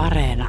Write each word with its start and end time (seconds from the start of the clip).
Areena. 0.00 0.48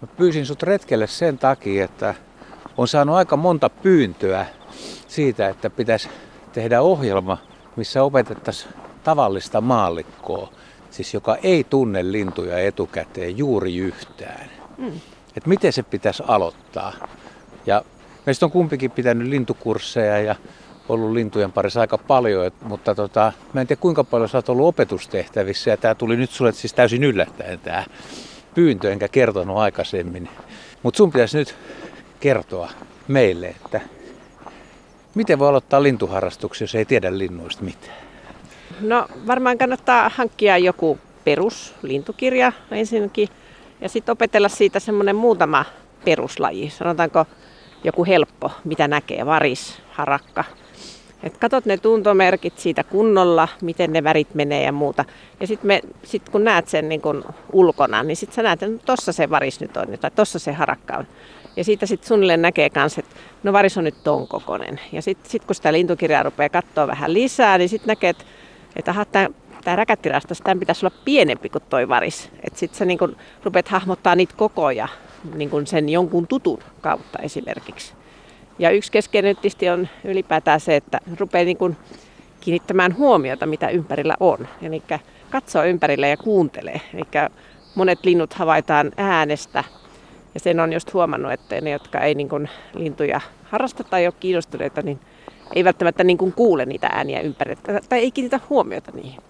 Mä 0.00 0.08
pyysin 0.16 0.46
sut 0.46 0.62
retkelle 0.62 1.06
sen 1.06 1.38
takia, 1.38 1.84
että 1.84 2.14
on 2.76 2.88
saanut 2.88 3.16
aika 3.16 3.36
monta 3.36 3.68
pyyntöä 3.68 4.46
siitä, 5.08 5.48
että 5.48 5.70
pitäisi 5.70 6.08
tehdä 6.52 6.80
ohjelma, 6.80 7.38
missä 7.76 8.02
opetettaisiin 8.02 8.74
tavallista 9.04 9.60
maallikkoa, 9.60 10.52
siis 10.90 11.14
joka 11.14 11.36
ei 11.36 11.64
tunne 11.64 12.12
lintuja 12.12 12.58
etukäteen 12.58 13.38
juuri 13.38 13.76
yhtään. 13.76 14.50
Mm. 14.78 15.00
Että 15.36 15.48
miten 15.48 15.72
se 15.72 15.82
pitäisi 15.82 16.22
aloittaa. 16.26 16.92
Ja 17.66 17.82
meistä 18.26 18.46
on 18.46 18.52
kumpikin 18.52 18.90
pitänyt 18.90 19.28
lintukursseja 19.28 20.20
ja 20.20 20.34
ollut 20.88 21.12
lintujen 21.12 21.52
parissa 21.52 21.80
aika 21.80 21.98
paljon, 21.98 22.50
mutta 22.62 22.94
tota, 22.94 23.32
mä 23.52 23.60
en 23.60 23.66
tiedä 23.66 23.80
kuinka 23.80 24.04
paljon 24.04 24.28
sä 24.28 24.38
oot 24.38 24.48
ollut 24.48 24.66
opetustehtävissä 24.66 25.70
ja 25.70 25.76
tämä 25.76 25.94
tuli 25.94 26.16
nyt 26.16 26.30
sulle 26.30 26.52
siis 26.52 26.74
täysin 26.74 27.04
yllättäen 27.04 27.60
tämä 27.60 27.84
pyyntö, 28.54 28.92
enkä 28.92 29.08
kertonut 29.08 29.56
aikaisemmin. 29.56 30.28
Mutta 30.82 30.98
sun 30.98 31.12
pitäisi 31.12 31.38
nyt 31.38 31.54
kertoa 32.20 32.70
meille, 33.08 33.46
että 33.46 33.80
miten 35.14 35.38
voi 35.38 35.48
aloittaa 35.48 35.82
lintuharrastuksia, 35.82 36.64
jos 36.64 36.74
ei 36.74 36.84
tiedä 36.84 37.18
linnuista 37.18 37.64
mitään? 37.64 37.96
No 38.80 39.08
varmaan 39.26 39.58
kannattaa 39.58 40.10
hankkia 40.14 40.58
joku 40.58 40.98
peruslintukirja 41.24 42.52
ensinnäkin 42.70 43.28
ja 43.80 43.88
sitten 43.88 44.12
opetella 44.12 44.48
siitä 44.48 44.80
semmoinen 44.80 45.16
muutama 45.16 45.64
peruslaji. 46.04 46.70
Sanotaanko 46.70 47.26
joku 47.84 48.04
helppo, 48.04 48.50
mitä 48.64 48.88
näkee, 48.88 49.26
varis, 49.26 49.78
harakka. 49.92 50.44
Et 51.22 51.38
katot 51.38 51.66
ne 51.66 51.76
tuntomerkit 51.76 52.58
siitä 52.58 52.84
kunnolla, 52.84 53.48
miten 53.62 53.92
ne 53.92 54.04
värit 54.04 54.34
menee 54.34 54.62
ja 54.62 54.72
muuta. 54.72 55.04
Ja 55.40 55.46
sitten 55.46 55.80
sit 56.04 56.28
kun 56.28 56.44
näet 56.44 56.68
sen 56.68 56.88
niin 56.88 57.00
kun 57.00 57.24
ulkona, 57.52 58.02
niin 58.02 58.16
sitten 58.16 58.34
sä 58.34 58.42
näet, 58.42 58.62
että 58.62 58.86
tossa 58.86 59.12
se 59.12 59.30
varis 59.30 59.60
nyt 59.60 59.76
on, 59.76 59.86
tai 60.00 60.10
tossa 60.10 60.38
se 60.38 60.52
harakka 60.52 60.96
on. 60.96 61.06
Ja 61.56 61.64
siitä 61.64 61.86
sitten 61.86 62.08
suunnilleen 62.08 62.42
näkee 62.42 62.70
myös, 62.74 62.98
että 62.98 63.16
no 63.42 63.52
varis 63.52 63.78
on 63.78 63.84
nyt 63.84 64.04
ton 64.04 64.28
kokonen. 64.28 64.80
Ja 64.92 65.02
sitten 65.02 65.30
sit 65.30 65.44
kun 65.44 65.54
sitä 65.54 65.72
lintukirjaa 65.72 66.22
rupeaa 66.22 66.48
katsoa 66.48 66.86
vähän 66.86 67.14
lisää, 67.14 67.58
niin 67.58 67.68
sitten 67.68 67.88
näkee, 67.88 68.14
että, 68.76 68.90
aha, 68.90 69.04
tämä 69.04 69.28
tämä 69.64 69.76
räkättirastas, 69.76 70.40
tämän 70.40 70.60
pitäisi 70.60 70.86
olla 70.86 70.96
pienempi 71.04 71.48
kuin 71.48 71.64
toi 71.70 71.88
varis. 71.88 72.30
Että 72.42 72.58
sitten 72.58 72.78
sä 72.78 72.84
niin 72.84 72.98
kun 72.98 73.16
rupeat 73.44 73.68
hahmottaa 73.68 74.14
niitä 74.14 74.34
kokoja 74.36 74.88
niin 75.34 75.50
kun 75.50 75.66
sen 75.66 75.88
jonkun 75.88 76.26
tutun 76.26 76.58
kautta 76.80 77.18
esimerkiksi. 77.18 77.94
Ja 78.58 78.70
yksi 78.70 78.92
keskeinen 78.92 79.36
tietysti 79.36 79.68
on 79.68 79.88
ylipäätään 80.04 80.60
se, 80.60 80.76
että 80.76 81.00
rupeaa 81.18 81.44
niin 81.44 81.56
kun 81.56 81.76
kiinnittämään 82.40 82.96
huomiota, 82.96 83.46
mitä 83.46 83.68
ympärillä 83.68 84.16
on. 84.20 84.48
Eli 84.62 84.82
katsoo 85.30 85.64
ympärille 85.64 86.08
ja 86.08 86.16
kuuntelee. 86.16 86.80
Eli 86.94 87.04
monet 87.74 88.04
linnut 88.04 88.34
havaitaan 88.34 88.92
äänestä. 88.96 89.64
Ja 90.34 90.40
sen 90.40 90.60
on 90.60 90.72
just 90.72 90.94
huomannut, 90.94 91.32
että 91.32 91.60
ne, 91.60 91.70
jotka 91.70 91.98
ei 92.00 92.14
niin 92.14 92.28
kun 92.28 92.48
lintuja 92.74 93.20
harrasta 93.44 93.84
tai 93.84 94.06
ole 94.06 94.14
kiinnostuneita, 94.20 94.82
niin 94.82 95.00
ei 95.54 95.64
välttämättä 95.64 96.04
niin 96.04 96.18
kuin 96.18 96.32
kuule 96.32 96.66
niitä 96.66 96.86
ääniä 96.86 97.20
ympärillä 97.20 97.80
tai 97.88 97.98
ei 97.98 98.10
kiinnitä 98.10 98.40
huomiota 98.50 98.92
niihin. 98.94 99.20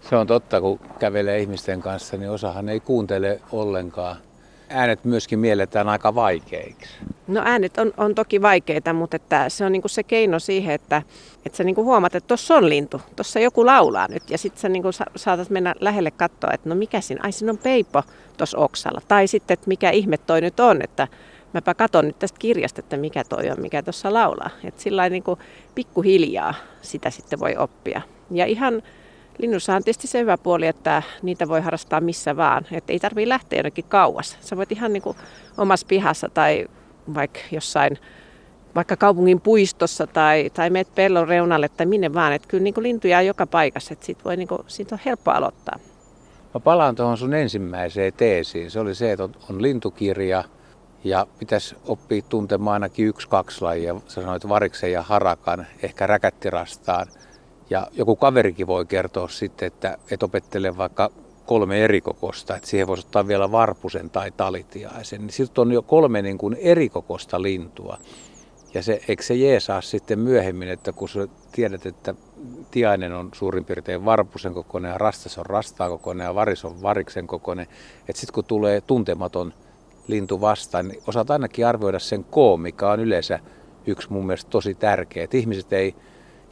Se 0.00 0.16
on 0.16 0.26
totta, 0.26 0.60
kun 0.60 0.80
kävelee 0.98 1.38
ihmisten 1.38 1.80
kanssa, 1.80 2.16
niin 2.16 2.30
osahan 2.30 2.68
ei 2.68 2.80
kuuntele 2.80 3.40
ollenkaan. 3.52 4.16
Äänet 4.68 5.04
myöskin 5.04 5.38
mielletään 5.38 5.88
aika 5.88 6.14
vaikeiksi. 6.14 6.88
No 7.28 7.42
äänet 7.44 7.78
on, 7.78 7.92
on 7.96 8.14
toki 8.14 8.42
vaikeita, 8.42 8.92
mutta 8.92 9.16
että 9.16 9.48
se 9.48 9.64
on 9.64 9.72
niinku 9.72 9.88
se 9.88 10.02
keino 10.02 10.38
siihen, 10.38 10.74
että, 10.74 11.02
että 11.46 11.56
sä 11.56 11.64
niinku 11.64 11.84
huomaat, 11.84 12.14
että 12.14 12.28
tuossa 12.28 12.54
on 12.54 12.68
lintu, 12.68 13.00
tuossa 13.16 13.40
joku 13.40 13.66
laulaa 13.66 14.08
nyt. 14.08 14.30
Ja 14.30 14.38
sitten 14.38 14.60
sä 14.60 14.68
niinku 14.68 14.92
sa- 14.92 15.04
saatat 15.16 15.50
mennä 15.50 15.74
lähelle 15.80 16.10
katsoa, 16.10 16.50
että 16.52 16.68
no 16.68 16.74
mikä 16.74 17.00
siinä, 17.00 17.20
ai 17.24 17.32
siinä 17.32 17.52
on 17.52 17.58
peipo 17.58 18.02
tuossa 18.36 18.58
oksalla. 18.58 19.00
Tai 19.08 19.26
sitten, 19.26 19.54
että 19.54 19.68
mikä 19.68 19.90
ihme 19.90 20.18
toi 20.18 20.40
nyt 20.40 20.60
on, 20.60 20.82
että 20.82 21.08
mäpä 21.52 21.74
katon 21.74 22.06
nyt 22.06 22.18
tästä 22.18 22.38
kirjasta, 22.38 22.80
että 22.80 22.96
mikä 22.96 23.24
toi 23.24 23.50
on, 23.50 23.60
mikä 23.60 23.82
tuossa 23.82 24.14
laulaa. 24.14 24.50
Että 24.64 24.82
sillä 24.82 25.08
niinku 25.08 25.38
pikkuhiljaa 25.74 26.54
sitä 26.82 27.10
sitten 27.10 27.40
voi 27.40 27.56
oppia. 27.56 28.02
Ja 28.30 28.46
ihan 28.46 28.82
Linnussa 29.38 29.74
on 29.74 29.84
tietysti 29.84 30.06
se 30.06 30.20
hyvä 30.20 30.38
puoli, 30.38 30.66
että 30.66 31.02
niitä 31.22 31.48
voi 31.48 31.60
harrastaa 31.60 32.00
missä 32.00 32.36
vaan. 32.36 32.66
Että 32.72 32.92
ei 32.92 32.98
tarvitse 32.98 33.28
lähteä 33.28 33.58
jonnekin 33.58 33.84
kauas. 33.84 34.36
Sä 34.40 34.56
voit 34.56 34.72
ihan 34.72 34.92
niin 34.92 35.02
kuin 35.02 35.16
omassa 35.58 35.86
pihassa 35.86 36.28
tai 36.28 36.68
vaikka 37.14 37.40
jossain 37.50 37.98
vaikka 38.74 38.96
kaupungin 38.96 39.40
puistossa 39.40 40.06
tai, 40.06 40.50
tai 40.54 40.70
meet 40.70 40.94
pellon 40.94 41.28
reunalle 41.28 41.68
tai 41.68 41.86
minne 41.86 42.14
vaan. 42.14 42.32
Että 42.32 42.48
kyllä 42.48 42.64
niin 42.64 42.74
kuin 42.74 42.82
lintuja 42.82 43.18
on 43.18 43.26
joka 43.26 43.46
paikassa, 43.46 43.92
että 43.92 44.06
siitä, 44.06 44.24
voi 44.24 44.36
niin 44.36 44.48
kuin, 44.48 44.62
siitä 44.66 44.94
on 44.94 45.00
helppo 45.04 45.30
aloittaa. 45.30 45.78
Mä 46.54 46.60
palaan 46.60 46.96
tuohon 46.96 47.16
sun 47.16 47.34
ensimmäiseen 47.34 48.12
teesiin. 48.12 48.70
Se 48.70 48.80
oli 48.80 48.94
se, 48.94 49.12
että 49.12 49.24
on, 49.24 49.34
on 49.50 49.62
lintukirja 49.62 50.44
ja 51.04 51.26
pitäisi 51.38 51.76
oppia 51.86 52.22
tuntemaan 52.28 52.72
ainakin 52.72 53.06
yksi, 53.06 53.28
kaksi 53.28 53.62
lajia. 53.62 53.94
Sanoit 54.06 54.48
variksen 54.48 54.92
ja 54.92 55.02
harakan, 55.02 55.66
ehkä 55.82 56.06
räkättirastaan. 56.06 57.06
Ja 57.70 57.86
joku 57.92 58.16
kaverikin 58.16 58.66
voi 58.66 58.86
kertoa 58.86 59.28
sitten, 59.28 59.66
että 59.66 59.98
et 60.10 60.22
opettele 60.22 60.76
vaikka 60.76 61.10
kolme 61.46 61.84
eri 61.84 62.00
kokosta, 62.00 62.56
että 62.56 62.68
siihen 62.68 62.86
voisi 62.86 63.06
ottaa 63.06 63.28
vielä 63.28 63.52
varpusen 63.52 64.10
tai 64.10 64.30
talitiaisen. 64.30 65.20
Niin 65.20 65.32
siltä 65.32 65.60
on 65.60 65.72
jo 65.72 65.82
kolme 65.82 66.22
niin 66.22 66.38
kuin 66.38 66.54
erikokosta 66.60 67.42
lintua. 67.42 67.98
Ja 68.74 68.82
se, 68.82 69.00
eikö 69.08 69.22
se 69.22 69.34
jeesaa 69.34 69.80
sitten 69.80 70.18
myöhemmin, 70.18 70.68
että 70.68 70.92
kun 70.92 71.08
sä 71.08 71.28
tiedät, 71.52 71.86
että 71.86 72.14
tiainen 72.70 73.12
on 73.12 73.28
suurin 73.32 73.64
piirtein 73.64 74.04
varpusen 74.04 74.54
kokoinen 74.54 74.90
ja 74.90 74.98
rastas 74.98 75.38
on 75.38 75.46
rastaa 75.46 75.88
kokoinen 75.88 76.24
ja 76.24 76.34
varis 76.34 76.64
on 76.64 76.82
variksen 76.82 77.26
kokoinen, 77.26 77.66
että 78.08 78.20
sitten 78.20 78.34
kun 78.34 78.44
tulee 78.44 78.80
tuntematon 78.80 79.54
lintu 80.06 80.40
vastaan, 80.40 80.88
niin 80.88 81.02
osaat 81.06 81.30
ainakin 81.30 81.66
arvioida 81.66 81.98
sen 81.98 82.24
koon, 82.24 82.60
mikä 82.60 82.90
on 82.90 83.00
yleensä 83.00 83.38
yksi 83.86 84.12
mun 84.12 84.26
mielestä 84.26 84.50
tosi 84.50 84.74
tärkeä. 84.74 85.24
Että 85.24 85.36
ihmiset 85.36 85.72
ei 85.72 85.94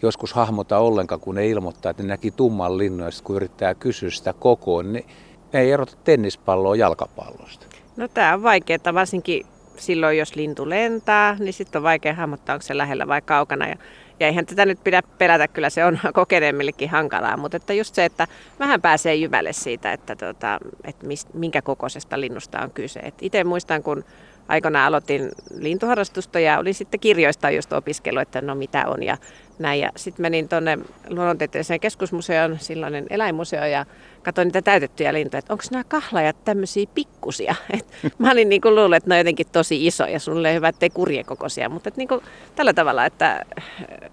joskus 0.02 0.32
hahmota 0.32 0.78
ollenkaan, 0.78 1.20
kun 1.20 1.34
ne 1.34 1.48
ilmoittaa, 1.48 1.90
että 1.90 2.02
ne 2.02 2.08
näki 2.08 2.30
tumman 2.30 2.78
linnun 2.78 3.10
kun 3.24 3.36
yrittää 3.36 3.74
kysyä 3.74 4.10
sitä 4.10 4.32
kokoon, 4.32 4.92
niin 4.92 5.06
ne 5.52 5.60
ei 5.60 5.72
erota 5.72 5.96
tennispalloa 6.04 6.76
jalkapallosta. 6.76 7.66
No 7.96 8.08
tämä 8.08 8.34
on 8.34 8.42
vaikeaa, 8.42 8.94
varsinkin 8.94 9.46
silloin 9.76 10.18
jos 10.18 10.36
lintu 10.36 10.68
lentää, 10.68 11.36
niin 11.38 11.52
sitten 11.52 11.78
on 11.78 11.82
vaikea 11.82 12.14
hahmottaa, 12.14 12.54
onko 12.54 12.62
se 12.62 12.78
lähellä 12.78 13.08
vai 13.08 13.22
kaukana. 13.22 13.68
Ja, 13.68 13.76
ja 14.20 14.26
eihän 14.26 14.46
tätä 14.46 14.66
nyt 14.66 14.84
pidä 14.84 15.02
pelätä, 15.18 15.48
kyllä 15.48 15.70
se 15.70 15.84
on 15.84 15.98
kokeneemmillekin 16.14 16.90
hankalaa, 16.90 17.36
mutta 17.36 17.56
että 17.56 17.72
just 17.72 17.94
se, 17.94 18.04
että 18.04 18.26
vähän 18.58 18.82
pääsee 18.82 19.14
jyvälle 19.14 19.52
siitä, 19.52 19.92
että, 19.92 20.16
tota, 20.16 20.58
että 20.84 21.06
mist, 21.06 21.34
minkä 21.34 21.62
kokoisesta 21.62 22.20
linnusta 22.20 22.60
on 22.60 22.70
kyse. 22.70 23.12
Itse 23.20 23.44
muistan, 23.44 23.82
kun 23.82 24.04
aikoinaan 24.48 24.86
aloitin 24.86 25.30
lintuharrastusta 25.58 26.40
ja 26.40 26.58
olin 26.58 26.74
sitten 26.74 27.00
kirjoista 27.00 27.50
just 27.50 27.72
opiskellut, 27.72 28.22
että 28.22 28.40
no 28.40 28.54
mitä 28.54 28.88
on 28.88 29.02
ja 29.02 29.16
näin. 29.58 29.80
Ja 29.80 29.90
sitten 29.96 30.22
menin 30.22 30.48
tuonne 30.48 30.78
luonnontieteelliseen 31.08 31.80
keskusmuseoon, 31.80 32.58
silloinen 32.60 33.06
eläinmuseo, 33.10 33.64
ja 33.64 33.86
katsoin 34.22 34.46
niitä 34.46 34.62
täytettyjä 34.62 35.12
lintuja, 35.12 35.38
että 35.38 35.52
onko 35.52 35.64
nämä 35.70 35.84
kahlajat 35.84 36.44
tämmöisiä 36.44 36.86
pikkusia. 36.94 37.54
Et 37.78 37.86
mä 38.18 38.30
olin 38.30 38.48
niin 38.48 38.60
luullut, 38.64 38.96
että 38.96 39.08
ne 39.08 39.14
on 39.14 39.20
jotenkin 39.20 39.46
tosi 39.52 39.86
isoja, 39.86 40.20
sulle 40.20 40.54
hyvä, 40.54 40.68
ettei 40.68 40.90
kurjen 40.90 41.24
kokoisia, 41.24 41.68
mutta 41.68 41.88
et 41.88 41.96
niin 41.96 42.08
kuin 42.08 42.20
tällä 42.54 42.74
tavalla, 42.74 43.04
että 43.04 43.44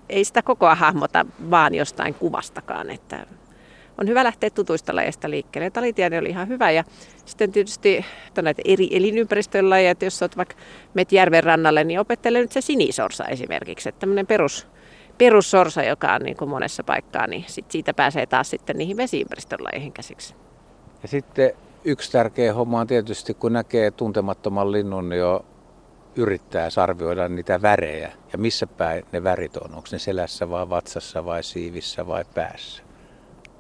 ei 0.10 0.26
sitä 0.26 0.42
kokoa 0.42 0.76
hahmota 0.76 1.26
vaan 1.52 1.76
jostain 1.76 2.14
kuvastakaan, 2.14 2.90
että 2.90 3.26
on 4.02 4.08
hyvä 4.08 4.24
lähteä 4.24 4.50
tutuista 4.50 4.96
lajeista 4.96 5.30
liikkeelle. 5.30 5.70
Talitiainen 5.70 6.20
oli 6.20 6.30
ihan 6.30 6.48
hyvä 6.48 6.72
ja 6.72 6.84
sitten 7.26 7.52
tietysti 7.52 8.06
näitä 8.42 8.62
eri 8.66 8.90
elinympäristöjen 8.92 9.70
lajeja, 9.70 9.92
että 9.92 10.06
jos 10.06 10.22
olet 10.22 10.38
vaikka 10.38 10.56
met 10.94 11.12
järven 11.12 11.44
rannalle, 11.44 11.84
niin 11.84 12.00
opettele 12.00 12.40
nyt 12.40 12.52
se 12.52 12.62
sinisorsa 12.62 13.26
esimerkiksi, 13.26 13.90
että 13.90 14.00
tämmöinen 14.00 14.28
perus, 14.28 14.68
perussorsa, 15.18 15.84
joka 15.84 16.14
on 16.14 16.22
niin 16.22 16.38
kuin 16.38 16.50
monessa 16.50 16.84
paikkaa, 16.84 17.28
niin 17.28 17.46
sit 17.48 17.72
siitä 17.72 17.94
pääsee 17.94 18.26
taas 18.26 18.50
sitten 18.50 18.78
niihin 18.78 18.98
vesiympäristön 18.98 19.64
lajeihin 19.64 19.94
käsiksi. 19.94 20.36
Ja 21.02 21.08
sitten 21.08 21.52
yksi 21.84 22.12
tärkeä 22.12 22.54
homma 22.54 22.80
on 22.80 22.88
tietysti, 22.88 23.34
kun 23.34 23.54
näkee 23.54 23.92
tuntemattoman 23.92 24.72
linnun, 24.72 25.10
niin 25.10 25.20
jo 25.20 25.46
yrittää 26.16 26.70
arvioida 26.78 27.30
niitä 27.30 27.62
värejä 27.62 28.12
ja 28.34 28.38
missä 28.38 28.68
päin 28.68 29.06
ne 29.12 29.24
värit 29.24 29.58
on. 29.58 29.76
Onko 29.76 29.88
ne 29.92 30.00
selässä 30.00 30.50
vai 30.50 30.70
vatsassa 30.70 31.26
vai 31.26 31.44
siivissä 31.44 32.08
vai 32.08 32.26
päässä? 32.34 32.83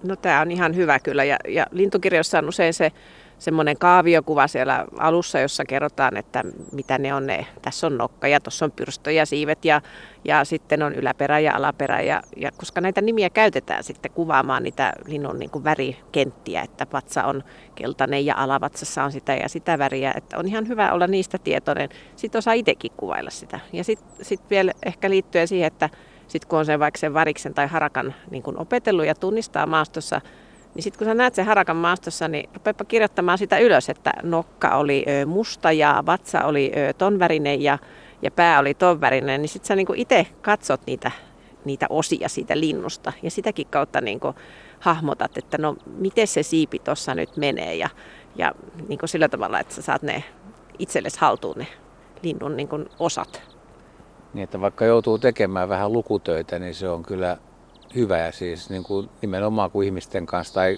No 0.03 0.15
tämä 0.15 0.41
on 0.41 0.51
ihan 0.51 0.75
hyvä 0.75 0.99
kyllä 0.99 1.23
ja, 1.23 1.37
ja 1.47 1.65
lintukirjoissa 1.71 2.37
on 2.37 2.49
usein 2.49 2.73
se 2.73 2.91
semmoinen 3.39 3.77
kaaviokuva 3.77 4.47
siellä 4.47 4.85
alussa, 4.99 5.39
jossa 5.39 5.65
kerrotaan, 5.65 6.17
että 6.17 6.43
mitä 6.71 6.97
ne 6.97 7.13
on 7.13 7.27
ne. 7.27 7.45
Tässä 7.61 7.87
on 7.87 7.97
nokka 7.97 8.27
ja 8.27 8.39
tuossa 8.39 8.65
on 8.65 8.71
pyrstö 8.71 9.11
ja 9.11 9.25
siivet 9.25 9.65
ja, 9.65 9.81
ja 10.25 10.45
sitten 10.45 10.83
on 10.83 10.95
yläperä 10.95 11.39
ja 11.39 11.55
alaperä. 11.55 12.01
Ja, 12.01 12.21
ja 12.37 12.51
koska 12.57 12.81
näitä 12.81 13.01
nimiä 13.01 13.29
käytetään 13.29 13.83
sitten 13.83 14.11
kuvaamaan 14.11 14.63
niitä 14.63 14.93
linnun 15.05 15.39
niin 15.39 15.49
kuin 15.49 15.63
värikenttiä, 15.63 16.61
että 16.61 16.87
vatsa 16.93 17.23
on 17.23 17.43
keltainen 17.75 18.25
ja 18.25 18.35
alavatsassa 18.37 19.03
on 19.03 19.11
sitä 19.11 19.35
ja 19.35 19.49
sitä 19.49 19.79
väriä, 19.79 20.13
että 20.17 20.37
on 20.37 20.47
ihan 20.47 20.67
hyvä 20.67 20.91
olla 20.91 21.07
niistä 21.07 21.37
tietoinen. 21.37 21.89
Sitten 22.15 22.39
osaa 22.39 22.53
itsekin 22.53 22.91
kuvailla 22.97 23.29
sitä. 23.29 23.59
Ja 23.73 23.83
sitten 23.83 24.25
sit 24.25 24.41
vielä 24.49 24.71
ehkä 24.85 25.09
liittyen 25.09 25.47
siihen, 25.47 25.67
että 25.67 25.89
sitten 26.33 26.49
kun 26.49 26.59
on 26.59 26.65
se 26.65 26.79
vaikka 26.79 26.99
sen 26.99 27.13
variksen 27.13 27.53
tai 27.53 27.67
harakan 27.67 28.15
niin 28.31 28.43
kun 28.43 28.57
opetellut 28.57 29.05
ja 29.05 29.15
tunnistaa 29.15 29.65
maastossa 29.65 30.21
Niin 30.75 30.83
sitten 30.83 30.97
kun 30.97 31.07
sä 31.07 31.13
näet 31.13 31.35
sen 31.35 31.45
harakan 31.45 31.75
maastossa, 31.75 32.27
niin 32.27 32.49
rupeapa 32.53 32.85
kirjoittamaan 32.85 33.37
sitä 33.37 33.57
ylös, 33.59 33.89
että 33.89 34.13
nokka 34.23 34.77
oli 34.77 35.05
musta 35.25 35.71
ja 35.71 36.03
vatsa 36.05 36.43
oli 36.45 36.71
ton 36.97 37.19
värinen 37.19 37.61
ja, 37.61 37.77
ja 38.21 38.31
pää 38.31 38.59
oli 38.59 38.73
ton 38.73 39.01
värinen. 39.01 39.41
Niin 39.41 39.49
sitten 39.49 39.67
sä 39.67 39.75
niinku 39.75 39.93
itse 39.95 40.27
katsot 40.41 40.81
niitä, 40.85 41.11
niitä 41.65 41.85
osia 41.89 42.29
siitä 42.29 42.59
linnusta 42.59 43.13
ja 43.21 43.31
sitäkin 43.31 43.67
kautta 43.67 44.01
niinku 44.01 44.35
hahmotat, 44.79 45.37
että 45.37 45.57
no 45.57 45.75
miten 45.97 46.27
se 46.27 46.43
siipi 46.43 46.79
tuossa 46.79 47.15
nyt 47.15 47.37
menee 47.37 47.75
ja, 47.75 47.89
ja 48.35 48.51
niinku 48.87 49.07
sillä 49.07 49.29
tavalla, 49.29 49.59
että 49.59 49.73
sä 49.73 49.81
saat 49.81 50.01
ne 50.01 50.23
itsellesi 50.79 51.19
haltuun 51.19 51.57
ne 51.57 51.67
linnun 52.23 52.57
niinku 52.57 52.85
osat. 52.99 53.52
Niin, 54.33 54.43
että 54.43 54.61
vaikka 54.61 54.85
joutuu 54.85 55.19
tekemään 55.19 55.69
vähän 55.69 55.93
lukutöitä, 55.93 56.59
niin 56.59 56.75
se 56.75 56.89
on 56.89 57.03
kyllä 57.03 57.37
hyvä 57.95 58.17
ja 58.17 58.31
siis 58.31 58.69
niin 58.69 58.83
kuin 58.83 59.09
nimenomaan 59.21 59.71
kun 59.71 59.83
ihmisten 59.83 60.25
kanssa 60.25 60.53
tai 60.53 60.77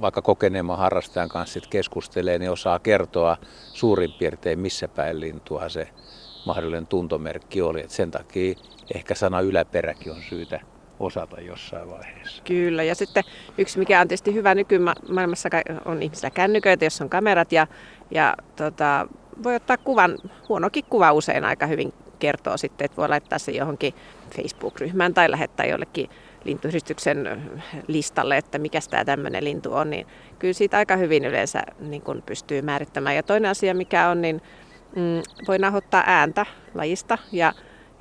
vaikka 0.00 0.22
kokeneemman 0.22 0.78
harrastajan 0.78 1.28
kanssa 1.28 1.52
sit 1.54 1.66
keskustelee, 1.66 2.38
niin 2.38 2.50
osaa 2.50 2.78
kertoa 2.78 3.36
suurin 3.72 4.12
piirtein 4.12 4.58
missä 4.58 4.88
päin 4.88 5.20
lintua 5.20 5.68
se 5.68 5.88
mahdollinen 6.46 6.86
tuntomerkki 6.86 7.62
oli. 7.62 7.80
Et 7.80 7.90
sen 7.90 8.10
takia 8.10 8.54
ehkä 8.94 9.14
sana 9.14 9.40
yläperäkin 9.40 10.12
on 10.12 10.22
syytä 10.28 10.60
osata 11.00 11.40
jossain 11.40 11.90
vaiheessa. 11.90 12.42
Kyllä, 12.42 12.82
ja 12.82 12.94
sitten 12.94 13.24
yksi 13.58 13.78
mikä 13.78 14.00
on 14.00 14.08
tietysti 14.08 14.34
hyvä 14.34 14.54
nykymaailmassa 14.54 15.48
on 15.84 16.02
ihmisillä 16.02 16.30
kännyköitä, 16.30 16.84
jos 16.84 17.00
on 17.00 17.08
kamerat 17.08 17.52
ja, 17.52 17.66
ja 18.10 18.34
tota, 18.56 19.08
voi 19.42 19.54
ottaa 19.54 19.76
kuvan, 19.76 20.18
huonokin 20.48 20.84
kuva 20.84 21.12
usein 21.12 21.44
aika 21.44 21.66
hyvin 21.66 21.92
kertoo 22.18 22.56
sitten, 22.56 22.84
että 22.84 22.96
voi 22.96 23.08
laittaa 23.08 23.38
se 23.38 23.52
johonkin 23.52 23.94
Facebook-ryhmään 24.36 25.14
tai 25.14 25.30
lähettää 25.30 25.66
jollekin 25.66 26.10
lintuyhdistyksen 26.44 27.42
listalle, 27.86 28.36
että 28.36 28.58
mikä 28.58 28.78
tämä 28.90 29.04
tämmöinen 29.04 29.44
lintu 29.44 29.74
on, 29.74 29.90
niin 29.90 30.06
kyllä 30.38 30.54
siitä 30.54 30.76
aika 30.76 30.96
hyvin 30.96 31.24
yleensä 31.24 31.62
niin 31.80 32.02
kun 32.02 32.22
pystyy 32.26 32.62
määrittämään. 32.62 33.16
Ja 33.16 33.22
toinen 33.22 33.50
asia, 33.50 33.74
mikä 33.74 34.08
on, 34.08 34.22
niin 34.22 34.42
mm, 34.96 35.22
voi 35.48 35.58
nahoittaa 35.58 36.04
ääntä 36.06 36.46
lajista 36.74 37.18
ja, 37.32 37.52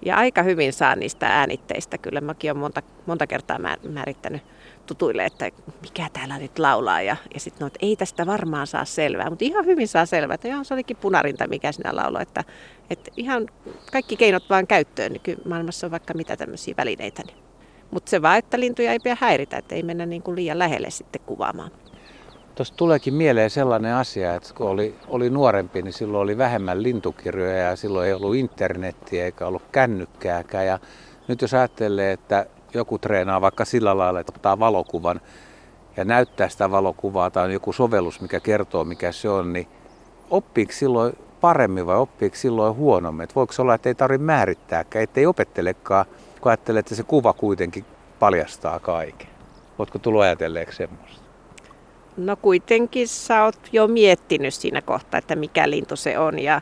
ja 0.05 0.17
aika 0.17 0.43
hyvin 0.43 0.73
saa 0.73 0.95
niistä 0.95 1.27
äänitteistä. 1.27 1.97
Kyllä 1.97 2.21
mäkin 2.21 2.51
olen 2.51 2.61
monta, 2.61 2.81
monta 3.05 3.27
kertaa 3.27 3.59
määrittänyt 3.89 4.41
tutuille, 4.85 5.25
että 5.25 5.49
mikä 5.81 6.09
täällä 6.13 6.37
nyt 6.37 6.59
laulaa. 6.59 7.01
Ja, 7.01 7.15
ja 7.33 7.39
sitten 7.39 7.59
no, 7.59 7.67
että 7.67 7.79
ei 7.81 7.95
tästä 7.95 8.25
varmaan 8.25 8.67
saa 8.67 8.85
selvää, 8.85 9.29
mutta 9.29 9.45
ihan 9.45 9.65
hyvin 9.65 9.87
saa 9.87 10.05
selvää, 10.05 10.35
että 10.35 10.47
ihan 10.47 10.65
se 10.65 10.73
olikin 10.73 10.97
punarinta, 10.97 11.47
mikä 11.47 11.71
sinä 11.71 11.95
lauloi. 11.95 12.21
Että, 12.21 12.43
että 12.89 13.11
ihan 13.17 13.47
kaikki 13.91 14.15
keinot 14.15 14.49
vaan 14.49 14.67
käyttöön, 14.67 15.11
niin 15.11 15.21
kyllä 15.21 15.41
maailmassa 15.45 15.87
on 15.87 15.91
vaikka 15.91 16.13
mitä 16.13 16.37
tämmöisiä 16.37 16.73
välineitä. 16.77 17.23
Niin. 17.27 17.37
Mutta 17.91 18.09
se 18.09 18.21
vaan, 18.21 18.37
että 18.37 18.59
lintuja 18.59 18.91
ei 18.91 18.99
pidä 18.99 19.17
häiritä, 19.19 19.57
että 19.57 19.75
ei 19.75 19.83
mennä 19.83 20.05
niin 20.05 20.23
kuin 20.23 20.35
liian 20.35 20.59
lähelle 20.59 20.89
sitten 20.89 21.21
kuvaamaan. 21.25 21.71
Tuosta 22.55 22.77
tuleekin 22.77 23.13
mieleen 23.13 23.49
sellainen 23.49 23.95
asia, 23.95 24.35
että 24.35 24.53
kun 24.53 24.67
oli, 24.67 24.95
oli 25.07 25.29
nuorempi, 25.29 25.81
niin 25.81 25.93
silloin 25.93 26.23
oli 26.23 26.37
vähemmän 26.37 26.83
lintukirjoja 26.83 27.57
ja 27.57 27.75
silloin 27.75 28.07
ei 28.07 28.13
ollut 28.13 28.35
internettiä 28.35 29.25
eikä 29.25 29.47
ollut 29.47 29.63
kännykkääkään. 29.71 30.65
Ja 30.65 30.79
nyt 31.27 31.41
jos 31.41 31.53
ajattelee, 31.53 32.11
että 32.11 32.45
joku 32.73 32.97
treenaa 32.97 33.41
vaikka 33.41 33.65
sillä 33.65 33.97
lailla, 33.97 34.19
että 34.19 34.33
ottaa 34.35 34.59
valokuvan 34.59 35.21
ja 35.97 36.05
näyttää 36.05 36.49
sitä 36.49 36.71
valokuvaa 36.71 37.29
tai 37.29 37.43
on 37.45 37.53
joku 37.53 37.73
sovellus, 37.73 38.21
mikä 38.21 38.39
kertoo 38.39 38.83
mikä 38.83 39.11
se 39.11 39.29
on, 39.29 39.53
niin 39.53 39.67
oppiiko 40.29 40.71
silloin 40.71 41.17
paremmin 41.41 41.85
vai 41.85 41.97
oppiiko 41.97 42.35
silloin 42.35 42.75
huonommin? 42.75 43.23
Että 43.23 43.35
voiko 43.35 43.53
olla, 43.59 43.75
että 43.75 43.89
ei 43.89 43.95
tarvitse 43.95 44.25
määrittääkään, 44.25 45.03
ettei 45.03 45.25
opettelekaan, 45.25 46.05
kun 46.41 46.51
ajattelee, 46.51 46.79
että 46.79 46.95
se 46.95 47.03
kuva 47.03 47.33
kuitenkin 47.33 47.85
paljastaa 48.19 48.79
kaiken. 48.79 49.27
Oletko 49.79 49.99
tullut 49.99 50.21
ajatelleeksi 50.21 50.77
semmoista? 50.77 51.22
No 52.17 52.35
kuitenkin 52.35 53.07
sä 53.07 53.43
oot 53.43 53.59
jo 53.71 53.87
miettinyt 53.87 54.53
siinä 54.53 54.81
kohtaa, 54.81 55.17
että 55.17 55.35
mikä 55.35 55.69
lintu 55.69 55.95
se 55.95 56.19
on 56.19 56.39
ja 56.39 56.61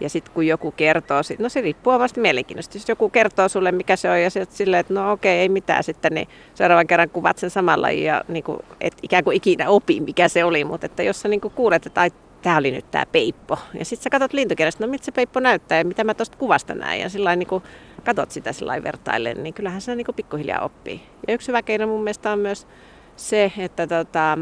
ja 0.00 0.08
sitten 0.08 0.34
kun 0.34 0.46
joku 0.46 0.72
kertoo, 0.72 1.20
no 1.38 1.48
se 1.48 1.60
riippuu 1.60 1.92
omasta 1.92 2.20
mielenkiinnosta. 2.20 2.76
Jos 2.76 2.88
joku 2.88 3.08
kertoo 3.08 3.48
sulle, 3.48 3.72
mikä 3.72 3.96
se 3.96 4.10
on, 4.10 4.22
ja 4.22 4.30
sitten 4.30 4.56
silleen, 4.56 4.80
että 4.80 4.94
no 4.94 5.12
okei, 5.12 5.38
ei 5.38 5.48
mitään 5.48 5.84
sitten, 5.84 6.12
niin 6.12 6.28
seuraavan 6.54 6.86
kerran 6.86 7.10
kuvat 7.10 7.38
sen 7.38 7.50
samalla, 7.50 7.90
ja 7.90 8.24
niin 8.28 8.44
kuin, 8.44 8.58
et 8.80 8.94
ikään 9.02 9.24
kuin 9.24 9.36
ikinä 9.36 9.68
opi, 9.68 10.00
mikä 10.00 10.28
se 10.28 10.44
oli. 10.44 10.64
Mutta 10.64 10.86
että 10.86 11.02
jos 11.02 11.20
sä 11.20 11.28
niin 11.28 11.40
kuin 11.40 11.54
kuulet, 11.54 11.86
että 11.86 12.00
ai, 12.00 12.10
tämä 12.42 12.56
oli 12.56 12.70
nyt 12.70 12.90
tämä 12.90 13.06
peippo. 13.06 13.58
Ja 13.78 13.84
sitten 13.84 14.02
sä 14.02 14.10
katsot 14.10 14.32
lintukirjasta, 14.32 14.84
no 14.86 14.90
mitä 14.90 15.04
se 15.04 15.12
peippo 15.12 15.40
näyttää 15.40 15.78
ja 15.78 15.84
mitä 15.84 16.04
mä 16.04 16.14
tuosta 16.14 16.38
kuvasta 16.38 16.74
näen. 16.74 17.00
Ja 17.00 17.08
sillä 17.08 17.36
niin 17.36 17.48
katsot 18.04 18.30
sitä 18.30 18.52
sillä 18.52 18.82
vertaillen, 18.82 19.42
niin 19.42 19.54
kyllähän 19.54 19.80
se 19.80 19.94
niin 19.94 20.04
kuin 20.04 20.14
pikkuhiljaa 20.14 20.64
oppii. 20.64 21.02
Ja 21.28 21.34
yksi 21.34 21.48
hyvä 21.48 21.62
keino 21.62 21.86
mun 21.86 22.02
mielestä 22.02 22.32
on 22.32 22.38
myös 22.38 22.66
se, 23.16 23.52
että 23.58 23.86
tota, 23.86 24.38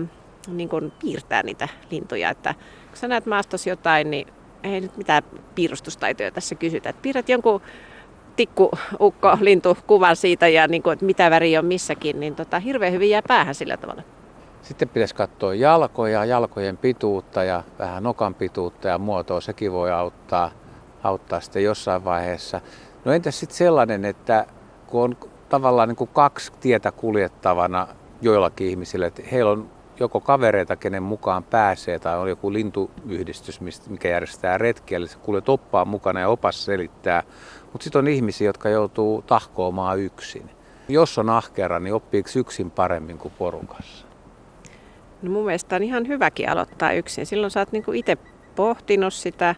niin 0.46 0.68
kuin 0.68 0.92
piirtää 1.02 1.42
niitä 1.42 1.68
lintuja. 1.90 2.30
Että 2.30 2.54
kun 2.88 2.96
sä 2.96 3.08
näet 3.08 3.26
maastossa 3.26 3.70
jotain, 3.70 4.10
niin 4.10 4.26
ei 4.62 4.80
nyt 4.80 4.96
mitään 4.96 5.22
piirustustaitoja 5.54 6.30
tässä 6.30 6.54
kysytä. 6.54 6.88
Et 6.90 7.02
piirrät 7.02 7.28
jonkun 7.28 7.60
tikku, 8.36 8.70
ukko, 9.00 9.38
lintu 9.40 9.78
kuvan 9.86 10.16
siitä 10.16 10.48
ja 10.48 10.68
niin 10.68 10.82
kuin, 10.82 10.92
että 10.92 11.04
mitä 11.04 11.30
väri 11.30 11.58
on 11.58 11.64
missäkin, 11.64 12.20
niin 12.20 12.34
tota, 12.34 12.60
hirveän 12.60 12.92
hyvin 12.92 13.10
jää 13.10 13.22
päähän 13.28 13.54
sillä 13.54 13.76
tavalla. 13.76 14.02
Sitten 14.62 14.88
pitäisi 14.88 15.14
katsoa 15.14 15.54
jalkoja, 15.54 16.24
jalkojen 16.24 16.76
pituutta 16.76 17.44
ja 17.44 17.62
vähän 17.78 18.02
nokan 18.02 18.34
pituutta 18.34 18.88
ja 18.88 18.98
muotoa. 18.98 19.40
Sekin 19.40 19.72
voi 19.72 19.92
auttaa, 19.92 20.50
auttaa 21.02 21.40
sitten 21.40 21.64
jossain 21.64 22.04
vaiheessa. 22.04 22.60
No 23.04 23.12
entäs 23.12 23.40
sitten 23.40 23.56
sellainen, 23.56 24.04
että 24.04 24.46
kun 24.86 25.02
on 25.02 25.16
tavallaan 25.48 25.88
niin 25.88 25.96
kuin 25.96 26.10
kaksi 26.12 26.52
tietä 26.60 26.92
kuljettavana 26.92 27.88
joillakin 28.22 28.68
ihmisillä, 28.68 29.06
että 29.06 29.22
heillä 29.32 29.50
on 29.50 29.70
joko 30.00 30.20
kavereita, 30.20 30.76
kenen 30.76 31.02
mukaan 31.02 31.44
pääsee, 31.44 31.98
tai 31.98 32.18
on 32.18 32.28
joku 32.28 32.52
lintuyhdistys, 32.52 33.60
mikä 33.88 34.08
järjestää 34.08 34.58
retkiä, 34.58 34.96
eli 34.96 35.08
se 35.08 35.18
kuljet 35.18 35.48
oppaan 35.48 35.88
mukana 35.88 36.20
ja 36.20 36.28
opas 36.28 36.64
selittää. 36.64 37.22
Mutta 37.72 37.84
sitten 37.84 37.98
on 37.98 38.08
ihmisiä, 38.08 38.46
jotka 38.46 38.68
joutuu 38.68 39.22
tahkoamaan 39.22 40.00
yksin. 40.00 40.50
Jos 40.88 41.18
on 41.18 41.30
ahkera, 41.30 41.80
niin 41.80 41.94
oppiiko 41.94 42.28
yksin 42.36 42.70
paremmin 42.70 43.18
kuin 43.18 43.34
porukassa? 43.38 44.06
No 45.22 45.30
mun 45.30 45.44
mielestä 45.44 45.76
on 45.76 45.82
ihan 45.82 46.08
hyväkin 46.08 46.48
aloittaa 46.48 46.92
yksin. 46.92 47.26
Silloin 47.26 47.50
sä 47.50 47.60
oot 47.60 47.72
niinku 47.72 47.92
itse 47.92 48.16
pohtinut 48.56 49.14
sitä 49.14 49.54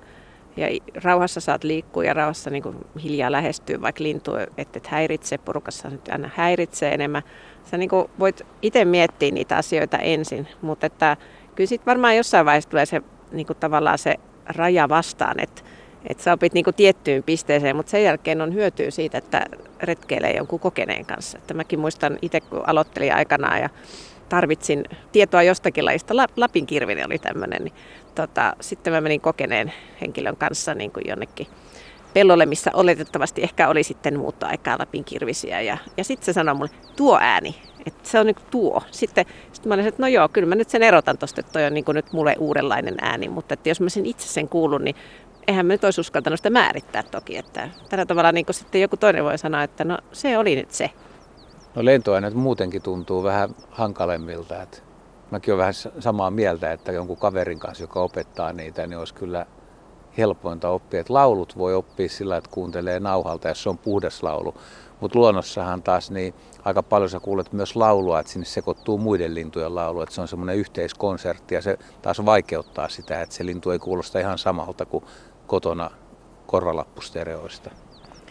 ja 0.58 0.66
rauhassa 1.05 1.40
saat 1.40 1.64
liikkua 1.64 2.05
ja 2.05 2.14
rauhassa 2.14 2.50
niinku 2.50 2.75
hiljaa 3.02 3.32
lähestyä 3.32 3.81
vaikka 3.81 4.05
lintu, 4.05 4.37
että 4.56 4.76
et 4.78 4.87
häiritse. 4.87 5.38
Porukassa 5.38 5.88
nyt 5.88 6.08
aina 6.08 6.31
häiritsee 6.34 6.94
enemmän 6.94 7.22
sä 7.70 7.76
niin 7.76 7.90
voit 8.19 8.43
itse 8.62 8.84
miettiä 8.84 9.31
niitä 9.31 9.56
asioita 9.56 9.99
ensin, 9.99 10.49
mutta 10.62 10.87
että 10.87 11.16
kyllä 11.55 11.69
sitten 11.69 11.86
varmaan 11.86 12.17
jossain 12.17 12.46
vaiheessa 12.46 12.70
tulee 12.70 12.86
se 12.86 13.03
niin 13.32 13.46
kuin 13.46 13.56
tavallaan 13.56 13.98
se 13.98 14.17
raja 14.46 14.88
vastaan, 14.88 15.41
että 15.41 15.62
että 16.06 16.22
sä 16.22 16.32
opit 16.32 16.55
niinku 16.55 16.72
tiettyyn 16.72 17.22
pisteeseen, 17.22 17.77
mutta 17.77 17.91
sen 17.91 18.05
jälkeen 18.05 18.41
on 18.41 18.55
hyötyä 18.55 18.91
siitä, 18.91 19.19
että 19.19 19.46
retkeilee 19.82 20.36
jonkun 20.36 20.60
kokeneen 20.60 21.06
kanssa. 21.06 21.38
Että 21.38 21.55
mäkin 21.55 21.81
muistan 21.81 22.19
itse, 22.22 22.41
kun 22.41 22.62
aloittelin 22.67 23.15
aikanaan 23.15 23.60
ja 23.60 23.69
tarvitsin 24.29 24.85
tietoa 25.13 25.43
jostakin 25.43 25.85
lajista, 25.85 26.15
Lapin 26.37 26.67
kirvinen 26.67 27.06
oli 27.06 27.19
tämmöinen, 27.19 27.65
niin 27.65 27.75
tota, 28.15 28.56
sitten 28.61 28.93
mä 28.93 29.01
menin 29.01 29.20
kokeneen 29.20 29.73
henkilön 30.01 30.37
kanssa 30.37 30.75
niin 30.75 30.91
kuin 30.91 31.05
jonnekin 31.08 31.47
pellolle, 32.15 32.47
missä 32.47 32.70
oletettavasti 32.75 33.43
ehkä 33.43 33.69
oli 33.69 33.82
sitten 33.82 34.19
muuttoaikaa 34.19 34.79
Lapin 34.79 35.05
kirvisiä. 35.05 35.61
Ja, 35.61 35.79
ja 35.97 36.05
sitten 36.05 36.27
se 36.27 36.32
sanoi 36.32 36.55
mulle, 36.55 36.70
tuo 36.97 37.19
ääni, 37.20 37.55
että 37.87 38.08
se 38.08 38.20
on 38.20 38.27
niin 38.27 38.37
tuo. 38.51 38.82
Sitten, 38.91 39.27
sitten 39.53 39.69
mä 39.69 39.75
olin, 39.75 39.87
että 39.87 40.03
no 40.03 40.08
joo, 40.08 40.29
kyllä 40.29 40.49
mä 40.49 40.55
nyt 40.55 40.70
sen 40.70 40.82
erotan 40.82 41.19
tuosta, 41.19 41.41
että 41.41 41.53
toi 41.53 41.65
on 41.65 41.75
niin 41.75 41.85
nyt 41.89 42.13
mulle 42.13 42.37
uudenlainen 42.39 42.94
ääni. 43.01 43.29
Mutta 43.29 43.55
että 43.55 43.69
jos 43.69 43.81
mä 43.81 43.89
sen 43.89 44.06
itse 44.06 44.29
sen 44.29 44.49
kuulun, 44.49 44.85
niin 44.85 44.97
eihän 45.47 45.67
mä 45.67 45.73
nyt 45.73 45.85
olisi 45.85 46.01
uskaltanut 46.01 46.39
sitä 46.39 46.51
määrittää 46.51 47.03
toki. 47.03 47.37
Että 47.37 47.69
tällä 47.89 48.06
tavalla 48.06 48.32
niin 48.32 48.47
sitten 48.51 48.81
joku 48.81 48.97
toinen 48.97 49.25
voi 49.25 49.39
sanoa, 49.39 49.63
että 49.63 49.85
no 49.85 49.99
se 50.13 50.39
oli 50.39 50.56
nyt 50.56 50.70
se. 50.70 50.91
No 51.79 51.85
lentoaineet 51.85 52.35
muutenkin 52.35 52.82
tuntuu 52.82 53.23
vähän 53.23 53.55
hankalemmilta. 53.70 54.63
Että 54.63 54.79
mäkin 55.31 55.55
olen 55.55 55.58
vähän 55.58 55.75
samaa 56.01 56.31
mieltä, 56.31 56.73
että 56.73 56.93
jonkun 56.93 57.17
kaverin 57.17 57.58
kanssa, 57.58 57.85
joka 57.85 58.01
opettaa 58.01 58.53
niitä, 58.53 58.87
niin 58.87 58.99
olisi 58.99 59.15
kyllä 59.15 59.47
helpointa 60.19 60.69
oppia. 60.69 61.01
Että 61.01 61.15
laulut 61.15 61.58
voi 61.58 61.75
oppia 61.75 62.08
sillä, 62.08 62.37
että 62.37 62.51
kuuntelee 62.51 63.01
nauhalta, 63.01 63.49
jos 63.49 63.63
se 63.63 63.69
on 63.69 63.79
puhdas 63.79 64.23
laulu. 64.23 64.55
Mutta 65.01 65.19
luonnossahan 65.19 65.82
taas 65.82 66.11
niin 66.11 66.35
aika 66.65 66.82
paljon 66.82 67.11
sä 67.11 67.20
kuulet 67.20 67.53
myös 67.53 67.77
laulua, 67.77 68.20
että 68.20 68.32
sinne 68.32 68.47
sekoittuu 68.47 68.99
muiden 68.99 69.35
lintujen 69.35 69.75
laulu, 69.75 70.01
että 70.01 70.15
se 70.15 70.20
on 70.20 70.29
semmoinen 70.29 70.56
yhteiskonsertti 70.56 71.55
ja 71.55 71.63
se 71.63 71.79
taas 72.03 72.25
vaikeuttaa 72.25 72.89
sitä, 72.89 73.23
että 73.23 73.35
se 73.35 73.47
lintu 73.47 73.70
ei 73.70 73.79
kuulosta 73.79 74.19
ihan 74.19 74.39
samalta 74.39 74.87
kuin 74.87 75.05
kotona 75.47 75.91
korvalappustereoista. 76.47 77.70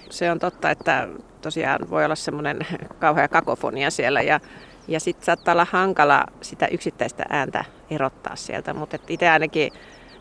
Se 0.09 0.31
on 0.31 0.39
totta, 0.39 0.69
että 0.69 1.07
tosiaan 1.47 1.89
voi 1.89 2.05
olla 2.05 2.15
semmoinen 2.15 2.59
kauhea 2.99 3.27
kakofonia 3.27 3.91
siellä 3.91 4.21
ja, 4.21 4.39
ja 4.87 4.99
sitten 4.99 5.25
saattaa 5.25 5.51
olla 5.51 5.67
hankala 5.71 6.25
sitä 6.41 6.67
yksittäistä 6.67 7.25
ääntä 7.29 7.65
erottaa 7.89 8.35
sieltä, 8.35 8.73
mutta 8.73 8.97
itse 9.07 9.29
ainakin 9.29 9.71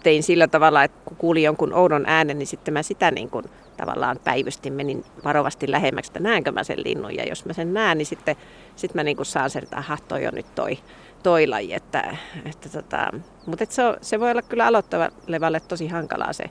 tein 0.03 0.23
sillä 0.23 0.49
tavalla, 0.49 0.85
että 0.85 0.99
kun 1.05 1.17
kuulin 1.17 1.43
jonkun 1.43 1.75
oudon 1.75 2.05
äänen, 2.07 2.39
niin 2.39 2.47
sitten 2.47 2.75
mä 2.75 2.83
sitä 2.83 3.11
niin 3.11 3.31
kuin 3.31 3.45
tavallaan 3.77 4.17
päivystin, 4.25 4.73
menin 4.73 5.05
varovasti 5.25 5.71
lähemmäksi, 5.71 6.09
että 6.09 6.21
näenkö 6.21 6.53
mä 6.53 6.65
sen 6.65 6.85
linnun. 6.85 7.15
Ja 7.15 7.25
jos 7.29 7.45
mä 7.45 7.53
sen 7.53 7.75
näen, 7.75 7.99
niin 7.99 8.07
sitten 8.07 8.37
sit 8.77 8.95
mä 8.95 9.03
niin 9.03 9.17
kuin 9.17 9.27
saan 9.27 9.51
sen, 9.51 9.63
että 9.63 9.77
aha, 9.77 9.97
toi 10.09 10.27
on 10.27 10.35
nyt 10.35 10.55
toi, 10.55 10.79
toi 11.23 11.47
laji. 11.47 11.75
Että, 11.75 12.17
että 12.45 12.69
tota, 12.69 13.11
mutta 13.47 13.65
et 13.65 13.71
se, 13.71 13.85
on, 13.85 13.97
se 14.01 14.21
voi 14.21 14.31
olla 14.31 14.43
kyllä 14.43 14.67
aloittavalle 14.67 15.61
tosi 15.61 15.89
hankalaa 15.89 16.33
se, 16.33 16.45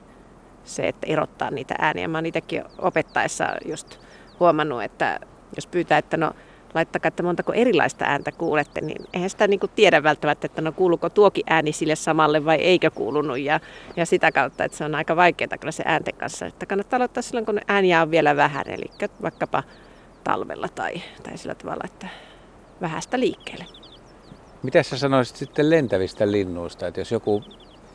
se, 0.64 0.88
että 0.88 1.06
erottaa 1.06 1.50
niitä 1.50 1.74
ääniä. 1.78 2.08
Mä 2.08 2.18
oon 2.18 2.26
itsekin 2.26 2.64
opettaessa 2.78 3.48
just 3.64 3.98
huomannut, 4.40 4.82
että 4.82 5.20
jos 5.56 5.66
pyytää, 5.66 5.98
että 5.98 6.16
no 6.16 6.32
laittakaa, 6.74 7.08
että 7.08 7.22
montako 7.22 7.52
erilaista 7.52 8.04
ääntä 8.04 8.32
kuulette, 8.32 8.80
niin 8.80 9.04
eihän 9.12 9.30
sitä 9.30 9.48
niin 9.48 9.60
tiedä 9.74 10.02
välttämättä, 10.02 10.46
että 10.46 10.62
no 10.62 10.72
kuuluuko 10.72 11.10
tuokin 11.10 11.44
ääni 11.46 11.72
sille 11.72 11.96
samalle 11.96 12.44
vai 12.44 12.56
eikö 12.56 12.90
kuulunut. 12.90 13.38
Ja, 13.38 13.60
ja 13.96 14.06
sitä 14.06 14.32
kautta, 14.32 14.64
että 14.64 14.78
se 14.78 14.84
on 14.84 14.94
aika 14.94 15.16
vaikeaa 15.16 15.58
kyllä 15.60 15.72
se 15.72 15.82
äänten 15.86 16.14
kanssa. 16.14 16.46
Että 16.46 16.66
kannattaa 16.66 16.96
aloittaa 16.96 17.22
silloin, 17.22 17.46
kun 17.46 17.60
ääniä 17.68 18.02
on 18.02 18.10
vielä 18.10 18.36
vähän, 18.36 18.68
eli 18.68 18.90
vaikkapa 19.22 19.62
talvella 20.24 20.68
tai, 20.68 21.02
tai 21.22 21.38
sillä 21.38 21.54
tavalla, 21.54 21.84
että 21.84 22.08
vähästä 22.80 23.20
liikkeelle. 23.20 23.64
Mitä 24.62 24.82
sä 24.82 24.98
sanoisit 24.98 25.36
sitten 25.36 25.70
lentävistä 25.70 26.30
linnuista, 26.30 26.86
että 26.86 27.00
jos 27.00 27.12
joku 27.12 27.42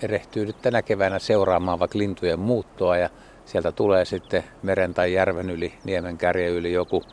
erehtyy 0.01 0.45
nyt 0.45 0.61
tänä 0.61 0.81
keväänä 0.81 1.19
seuraamaan 1.19 1.79
vaikka 1.79 1.97
lintujen 1.97 2.39
muuttoa 2.39 2.97
ja 2.97 3.09
sieltä 3.45 3.71
tulee 3.71 4.05
sitten 4.05 4.43
meren 4.63 4.93
tai 4.93 5.13
järven 5.13 5.49
yli, 5.49 5.73
niemen 5.83 6.17
kärjen 6.17 6.51
yli 6.51 6.73
joku 6.73 7.03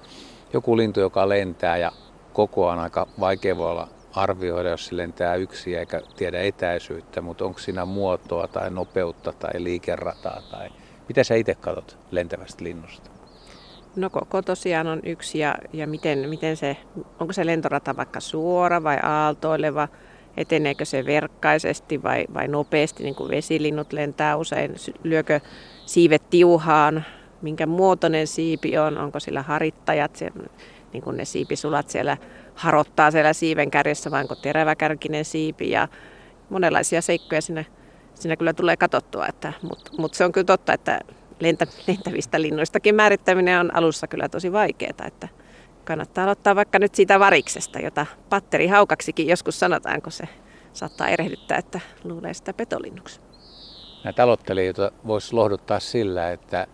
joku 0.53 0.77
lintu, 0.77 1.01
joka 1.01 1.29
lentää 1.29 1.77
ja 1.77 1.93
kokoaan 2.33 2.79
aika 2.79 3.07
vaikea 3.21 3.57
voi 3.57 3.71
olla 3.71 3.89
arvioida, 4.15 4.69
jos 4.69 4.87
se 4.87 4.97
lentää 4.97 5.35
yksi 5.35 5.77
eikä 5.77 6.03
tiedä 6.17 6.41
etäisyyttä, 6.41 7.21
mutta 7.21 7.45
onko 7.45 7.59
siinä 7.59 7.85
muotoa 7.85 8.49
tai 8.49 8.71
nopeutta 8.71 9.33
tai 9.33 9.63
liikerataa 9.63 10.43
tai 10.51 10.69
mitä 11.09 11.25
sä 11.25 11.35
itse 11.35 11.55
katsot 11.55 11.99
lentävästä 12.11 12.65
linnusta? 12.65 13.11
No 13.97 14.11
koko 14.11 14.43
tosiaan 14.43 14.87
on 14.87 15.01
yksi 15.05 15.39
ja, 15.39 15.55
ja 15.73 15.87
miten, 15.87 16.29
miten 16.29 16.57
se, 16.57 16.77
onko 17.21 17.33
se 17.33 17.47
lentorata 17.47 17.97
vaikka 17.97 18.21
suora 18.21 18.83
vai 18.83 18.99
aaltoileva, 19.03 19.89
eteneekö 20.39 20.85
se 20.85 21.07
verkkaisesti 21.07 22.03
vai, 22.03 22.25
vai 22.35 22.49
nopeasti, 22.49 23.03
niin 23.03 23.15
kuin 23.15 23.31
vesilinnut 23.31 23.93
lentää 23.93 24.37
usein, 24.37 24.75
lyökö 25.03 25.41
siivet 25.87 26.31
tiuhaan, 26.31 27.05
minkä 27.43 27.67
muotoinen 27.67 28.27
siipi 28.27 28.79
on, 28.79 28.99
onko 28.99 29.21
sillä 29.21 29.43
harittajat, 29.43 30.17
se, 30.17 30.31
niin 30.93 31.03
kuin 31.03 31.17
ne 31.17 31.25
siipisulat 31.25 31.91
siellä 31.91 32.17
harottaa 32.55 33.11
siellä 33.11 33.33
siiven 33.33 33.71
kärjessä, 33.71 34.11
vai 34.11 34.23
onko 34.23 34.35
teräväkärkinen 34.35 35.25
siipi? 35.25 35.71
Ja 35.71 35.89
monenlaisia 36.51 37.03
seikkoja 37.03 37.43
siinä, 37.43 37.65
siinä 38.15 38.37
kyllä 38.37 38.53
tulee 38.53 38.77
katsottua, 38.77 39.27
mutta 39.63 39.91
mut 39.99 40.15
se 40.15 40.25
on 40.25 40.33
kyllä 40.33 40.45
totta, 40.45 40.73
että 40.73 41.01
lentä, 41.41 41.67
lentävistä 41.87 42.43
linnuistakin 42.43 42.95
määrittäminen 42.95 43.61
on 43.61 43.77
alussa 43.77 44.07
kyllä 44.07 44.29
tosi 44.29 44.53
vaikeaa, 44.53 45.07
että 45.07 45.29
kannattaa 45.89 46.25
aloittaa 46.25 46.57
vaikka 46.57 46.79
nyt 46.79 46.95
siitä 46.95 47.21
variksesta, 47.21 47.79
jota 47.79 48.07
patteri 48.29 48.67
haukaksikin 48.67 49.29
joskus 49.29 49.61
sanotaan, 49.61 50.03
kun 50.03 50.13
se 50.13 50.29
saattaa 50.73 51.09
erehdyttää, 51.09 51.59
että 51.59 51.81
luulee 52.05 52.35
sitä 52.35 52.53
petolinnuksi. 52.53 53.21
Näitä 54.05 54.23
aloittelijoita 54.23 54.93
voisi 55.07 55.35
lohduttaa 55.35 55.81
sillä, 55.81 56.31
että 56.31 56.67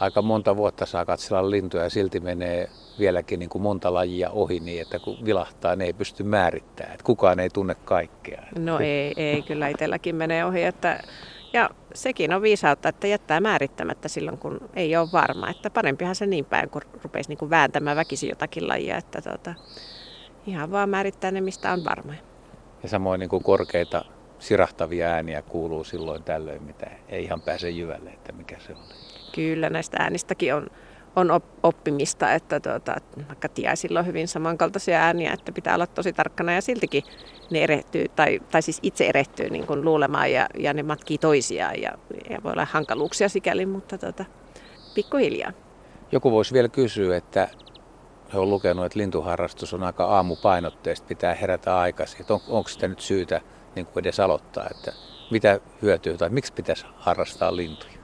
aika 0.00 0.22
monta 0.22 0.56
vuotta 0.56 0.86
saa 0.86 1.04
katsella 1.04 1.50
lintuja 1.50 1.82
ja 1.82 1.90
silti 1.90 2.20
menee 2.20 2.68
vieläkin 2.98 3.38
niin 3.38 3.48
kuin 3.48 3.62
monta 3.62 3.94
lajia 3.94 4.30
ohi 4.30 4.60
niin, 4.60 4.82
että 4.82 4.98
kun 4.98 5.16
vilahtaa, 5.24 5.76
ne 5.76 5.84
ei 5.84 5.92
pysty 5.92 6.22
määrittämään. 6.22 6.94
Että 6.94 7.04
kukaan 7.04 7.40
ei 7.40 7.50
tunne 7.50 7.74
kaikkea. 7.74 8.42
No 8.58 8.78
ei, 8.78 9.12
ei 9.16 9.42
kyllä 9.42 9.68
itselläkin 9.68 10.16
menee 10.16 10.44
ohi. 10.44 10.62
Että, 10.62 11.02
ja 11.54 11.70
sekin 11.94 12.34
on 12.34 12.42
viisautta, 12.42 12.88
että 12.88 13.06
jättää 13.06 13.40
määrittämättä 13.40 14.08
silloin, 14.08 14.38
kun 14.38 14.60
ei 14.76 14.96
ole 14.96 15.08
varma. 15.12 15.50
Että 15.50 15.70
parempihan 15.70 16.14
se 16.14 16.26
niin 16.26 16.44
päin, 16.44 16.70
kun 16.70 16.82
rupeisi 17.02 17.28
niin 17.28 17.38
kuin 17.38 17.50
vääntämään 17.50 17.96
väkisin 17.96 18.28
jotakin 18.28 18.68
lajia. 18.68 18.96
Että 18.96 19.22
tota, 19.22 19.54
ihan 20.46 20.70
vaan 20.70 20.88
määrittää 20.88 21.30
ne, 21.30 21.40
mistä 21.40 21.72
on 21.72 21.84
varma. 21.84 22.14
Ja 22.82 22.88
samoin 22.88 23.18
niin 23.18 23.28
kuin 23.30 23.42
korkeita 23.42 24.04
sirahtavia 24.38 25.08
ääniä 25.08 25.42
kuuluu 25.42 25.84
silloin 25.84 26.22
tällöin, 26.22 26.62
mitä 26.62 26.86
ei 27.08 27.24
ihan 27.24 27.40
pääse 27.40 27.70
jyvälle, 27.70 28.10
että 28.10 28.32
mikä 28.32 28.56
se 28.58 28.72
on. 28.72 28.78
Kyllä 29.34 29.70
näistä 29.70 29.96
äänistäkin 30.00 30.54
on, 30.54 30.66
on 31.16 31.40
oppimista, 31.62 32.32
että 32.32 32.60
tuota, 32.60 32.96
vaikka 33.28 33.48
tiaisilla 33.48 33.98
on 34.00 34.06
hyvin 34.06 34.28
samankaltaisia 34.28 34.98
ääniä, 34.98 35.32
että 35.32 35.52
pitää 35.52 35.74
olla 35.74 35.86
tosi 35.86 36.12
tarkkana 36.12 36.52
ja 36.52 36.62
siltikin 36.62 37.02
ne 37.50 37.62
erehtyy, 37.62 38.08
tai, 38.08 38.40
tai 38.50 38.62
siis 38.62 38.78
itse 38.82 39.06
erehtyy 39.06 39.50
niin 39.50 39.66
kuin 39.66 39.84
luulemaan 39.84 40.32
ja, 40.32 40.46
ja 40.58 40.72
ne 40.74 40.82
matkii 40.82 41.18
toisiaan 41.18 41.82
ja, 41.82 41.92
ja 42.30 42.38
voi 42.44 42.52
olla 42.52 42.66
hankaluuksia 42.70 43.28
sikäli, 43.28 43.66
mutta 43.66 43.98
tuota, 43.98 44.24
pikkuhiljaa. 44.94 45.52
Joku 46.12 46.30
voisi 46.30 46.54
vielä 46.54 46.68
kysyä, 46.68 47.16
että 47.16 47.48
he 48.32 48.38
on 48.38 48.50
lukenut, 48.50 48.84
että 48.84 48.98
lintuharrastus 48.98 49.74
on 49.74 49.82
aika 49.82 50.04
aamupainotteista, 50.04 51.06
pitää 51.06 51.34
herätä 51.34 51.78
aikaisin. 51.78 52.20
Että 52.20 52.34
on, 52.34 52.40
onko 52.48 52.68
sitä 52.68 52.88
nyt 52.88 53.00
syytä 53.00 53.40
niin 53.74 53.86
kuin 53.86 54.02
edes 54.02 54.20
aloittaa, 54.20 54.66
että 54.70 54.92
mitä 55.30 55.60
hyötyy 55.82 56.16
tai 56.16 56.28
miksi 56.28 56.52
pitäisi 56.52 56.86
harrastaa 56.94 57.56
lintuja? 57.56 58.03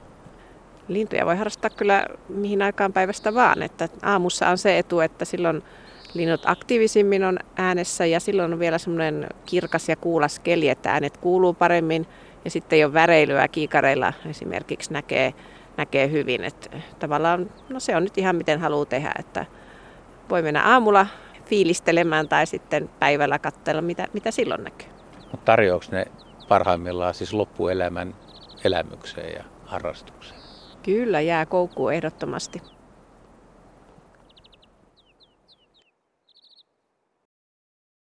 Lintuja 0.93 1.25
voi 1.25 1.37
harrastaa 1.37 1.69
kyllä 1.69 2.05
mihin 2.29 2.61
aikaan 2.61 2.93
päivästä 2.93 3.33
vaan. 3.33 3.63
Että 3.63 3.89
aamussa 4.01 4.49
on 4.49 4.57
se 4.57 4.77
etu, 4.77 4.99
että 4.99 5.25
silloin 5.25 5.63
linnut 6.13 6.41
aktiivisimmin 6.45 7.23
on 7.23 7.39
äänessä 7.55 8.05
ja 8.05 8.19
silloin 8.19 8.53
on 8.53 8.59
vielä 8.59 8.77
semmoinen 8.77 9.27
kirkas 9.45 9.89
ja 9.89 9.95
kuulas 9.95 10.39
keli, 10.39 10.69
että 10.69 10.91
äänet 10.91 11.17
kuuluu 11.17 11.53
paremmin 11.53 12.07
ja 12.45 12.51
sitten 12.51 12.85
ole 12.85 12.93
väreilyä 12.93 13.47
kiikareilla 13.47 14.13
esimerkiksi 14.29 14.93
näkee, 14.93 15.33
näkee 15.77 16.11
hyvin. 16.11 16.43
Että 16.43 16.69
tavallaan 16.99 17.49
no 17.69 17.79
se 17.79 17.95
on 17.95 18.03
nyt 18.03 18.17
ihan 18.17 18.35
miten 18.35 18.59
haluaa 18.59 18.85
tehdä, 18.85 19.11
että 19.19 19.45
voi 20.29 20.41
mennä 20.41 20.63
aamulla 20.63 21.07
fiilistelemään 21.45 22.29
tai 22.29 22.45
sitten 22.45 22.89
päivällä 22.99 23.39
katsella, 23.39 23.81
mitä, 23.81 24.07
mitä 24.13 24.31
silloin 24.31 24.63
näkyy. 24.63 24.87
Mutta 25.31 25.45
tarjoako 25.45 25.85
ne 25.91 26.05
parhaimmillaan 26.47 27.13
siis 27.13 27.33
loppuelämän 27.33 28.15
elämykseen 28.63 29.33
ja 29.33 29.43
harrastukseen? 29.65 30.40
Kyllä, 30.81 31.21
jää 31.21 31.45
koukkuun 31.45 31.93
ehdottomasti. 31.93 32.59